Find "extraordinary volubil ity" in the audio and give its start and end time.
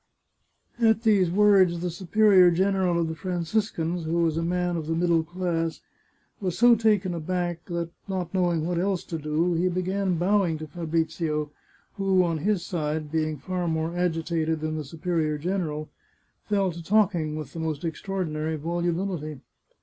17.85-19.41